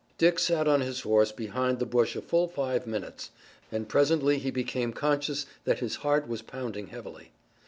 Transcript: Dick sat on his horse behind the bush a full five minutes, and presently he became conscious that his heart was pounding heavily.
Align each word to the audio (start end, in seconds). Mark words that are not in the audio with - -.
Dick 0.17 0.39
sat 0.39 0.67
on 0.67 0.81
his 0.81 1.01
horse 1.01 1.31
behind 1.31 1.77
the 1.77 1.85
bush 1.85 2.15
a 2.15 2.23
full 2.23 2.47
five 2.47 2.87
minutes, 2.87 3.29
and 3.71 3.87
presently 3.87 4.39
he 4.39 4.49
became 4.49 4.93
conscious 4.93 5.45
that 5.63 5.77
his 5.77 5.97
heart 5.97 6.27
was 6.27 6.41
pounding 6.41 6.87
heavily. 6.87 7.31